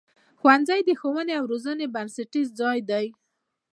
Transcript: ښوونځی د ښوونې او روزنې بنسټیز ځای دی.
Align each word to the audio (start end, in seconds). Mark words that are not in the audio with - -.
ښوونځی 0.39 0.79
د 0.85 0.89
ښوونې 0.99 1.33
او 1.39 1.43
روزنې 1.51 1.87
بنسټیز 1.95 2.47
ځای 2.59 2.79
دی. 2.89 3.05